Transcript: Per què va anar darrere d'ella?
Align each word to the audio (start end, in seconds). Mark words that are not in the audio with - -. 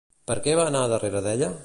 Per 0.31 0.37
què 0.47 0.55
va 0.61 0.65
anar 0.71 0.81
darrere 0.95 1.25
d'ella? 1.27 1.57